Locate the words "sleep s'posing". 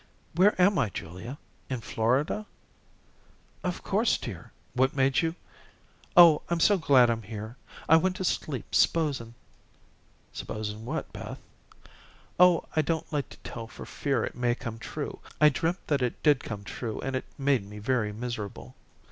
8.23-9.35